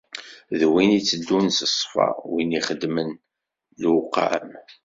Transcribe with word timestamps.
D 0.59 0.61
win 0.71 0.97
itteddun 0.99 1.47
s 1.51 1.59
ṣṣfa, 1.71 2.07
win 2.31 2.55
ixeddmen 2.59 3.09
lewqam. 3.81 4.49